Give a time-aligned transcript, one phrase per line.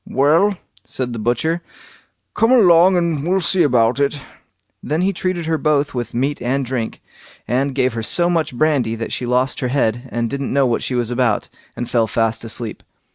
[0.09, 1.61] "Well", said the butcher,
[2.33, 4.19] "come along and we'll see about it."
[4.81, 7.03] Then he treated her both with meat and drink,
[7.47, 10.81] and gave her so much brandy that she lost her head, and didn't know what
[10.81, 12.81] she was about, and fell fast asleep.